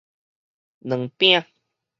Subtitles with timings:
[0.79, 1.45] 卵餅